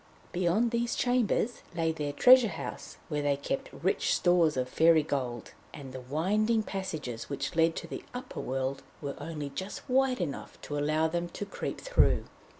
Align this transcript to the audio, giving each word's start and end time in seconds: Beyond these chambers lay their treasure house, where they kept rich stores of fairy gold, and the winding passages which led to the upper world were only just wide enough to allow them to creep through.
Beyond 0.31 0.71
these 0.71 0.95
chambers 0.95 1.61
lay 1.75 1.91
their 1.91 2.11
treasure 2.11 2.47
house, 2.47 2.97
where 3.07 3.21
they 3.21 3.37
kept 3.37 3.71
rich 3.71 4.15
stores 4.15 4.57
of 4.57 4.67
fairy 4.67 5.03
gold, 5.03 5.51
and 5.75 5.93
the 5.93 6.01
winding 6.01 6.63
passages 6.63 7.29
which 7.29 7.55
led 7.55 7.75
to 7.75 7.85
the 7.85 8.03
upper 8.11 8.39
world 8.39 8.81
were 8.99 9.13
only 9.19 9.51
just 9.51 9.87
wide 9.87 10.19
enough 10.19 10.59
to 10.61 10.75
allow 10.75 11.07
them 11.07 11.29
to 11.29 11.45
creep 11.45 11.79
through. 11.79 12.23